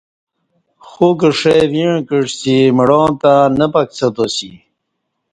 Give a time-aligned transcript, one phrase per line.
[0.87, 4.51] خوکہ ݜئ ویݩع کعسی مڑاں تہ نہ پکڅہ تاسی